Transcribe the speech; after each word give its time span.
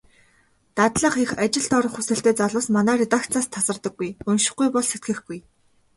Дадлага 0.77 1.15
хийх, 1.19 1.31
ажилд 1.43 1.71
орох 1.77 1.93
хүсэлтэй 1.95 2.35
залуус 2.37 2.67
манай 2.75 2.95
редакцаас 3.01 3.45
тасардаггүй. 3.53 4.09
УНШИХГҮЙ 4.29 4.67
БОЛ 4.73 4.85
СЭТГЭХГҮЙ. 4.91 5.39